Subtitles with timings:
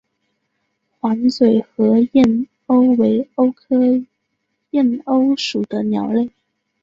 [0.99, 4.03] 黄嘴河燕鸥为鸥科
[4.71, 6.31] 燕鸥属的鸟类。